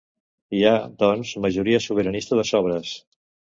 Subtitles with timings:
[0.59, 0.71] Hi ha,
[1.03, 2.99] doncs, majoria sobiranista de sobres.